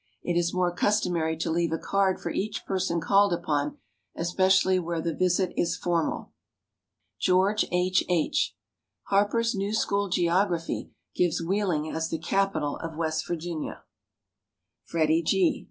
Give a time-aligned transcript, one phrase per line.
[0.23, 3.77] It is more customary to leave a card for each person called upon,
[4.15, 6.31] especially where the visit is formal.
[7.19, 8.03] GEORGE H.
[8.09, 8.55] H.
[9.09, 13.83] Harper's new School Geography gives Wheeling as the capital of West Virginia.
[14.85, 15.59] FREDIE G.